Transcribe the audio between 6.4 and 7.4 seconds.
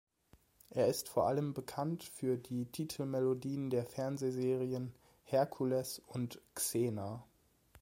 "Xena".